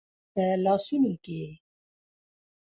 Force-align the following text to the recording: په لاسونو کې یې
په 0.33 0.43
لاسونو 0.63 1.11
کې 1.23 1.35
یې 1.43 1.51